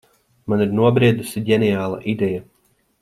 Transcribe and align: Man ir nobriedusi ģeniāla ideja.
Man 0.53 0.63
ir 0.65 0.71
nobriedusi 0.79 1.43
ģeniāla 1.51 2.01
ideja. 2.15 2.43